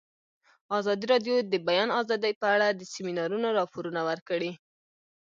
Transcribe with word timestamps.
ازادي 0.77 1.05
راډیو 1.13 1.33
د 1.39 1.45
د 1.53 1.55
بیان 1.67 1.89
آزادي 2.01 2.31
په 2.41 2.47
اړه 2.55 2.67
د 2.71 2.81
سیمینارونو 2.93 3.47
راپورونه 3.59 4.01
ورکړي. 4.09 4.51